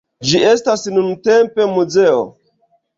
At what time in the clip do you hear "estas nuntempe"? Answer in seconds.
0.53-1.71